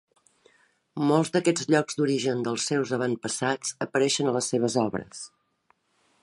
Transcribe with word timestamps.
Molts 1.09 1.29
d'aquests 1.35 1.69
llocs 1.73 1.99
d'origen 1.99 2.41
dels 2.47 2.65
seus 2.71 2.95
avantpassats 2.99 3.75
apareixen 3.87 4.33
a 4.33 4.35
les 4.39 4.51
seves 4.55 4.79
obres. 4.87 5.23